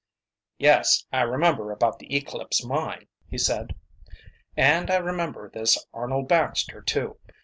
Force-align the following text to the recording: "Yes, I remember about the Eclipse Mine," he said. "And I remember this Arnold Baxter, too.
"Yes, 0.57 1.05
I 1.13 1.21
remember 1.21 1.71
about 1.71 1.99
the 1.99 2.15
Eclipse 2.15 2.65
Mine," 2.65 3.05
he 3.29 3.37
said. 3.37 3.75
"And 4.57 4.89
I 4.89 4.97
remember 4.97 5.47
this 5.47 5.77
Arnold 5.93 6.27
Baxter, 6.27 6.81
too. 6.81 7.17